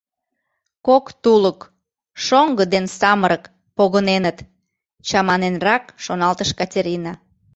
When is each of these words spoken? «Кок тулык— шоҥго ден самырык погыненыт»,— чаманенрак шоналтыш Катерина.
«Кок 0.87 1.05
тулык— 1.23 1.59
шоҥго 2.25 2.63
ден 2.73 2.85
самырык 2.99 3.43
погыненыт»,— 3.77 4.37
чаманенрак 5.07 5.83
шоналтыш 6.03 6.49
Катерина. 6.59 7.13